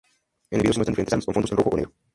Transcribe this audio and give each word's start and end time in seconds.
En 0.49 0.57
el 0.57 0.61
video 0.63 0.73
se 0.73 0.79
muestran 0.79 0.93
diferentes 0.93 1.13
armas, 1.13 1.25
con 1.27 1.33
fondos 1.35 1.51
en 1.51 1.57
rojo 1.59 1.69
o 1.69 1.75
negro. 1.77 1.93